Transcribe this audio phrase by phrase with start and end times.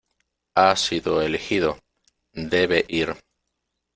[0.55, 1.77] Ha sido elegido.
[2.33, 3.15] Debe ir.